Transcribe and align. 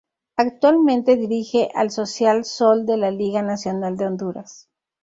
Actualmente 0.35 1.15
dirige 1.15 1.69
al 1.75 1.91
Social 1.91 2.43
Sol 2.43 2.87
de 2.87 2.97
la 2.97 3.11
Liga 3.11 3.43
Nacional 3.43 3.97
de 3.97 4.07
Honduras. 4.07 4.67